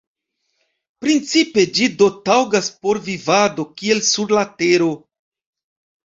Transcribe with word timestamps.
Principe 1.01 1.65
ĝi 1.79 1.89
do 1.99 2.07
taŭgas 2.29 2.69
por 2.87 2.99
vivado, 3.09 3.65
kiel 3.81 4.01
sur 4.13 4.33
la 4.39 4.47
Tero. 4.63 4.89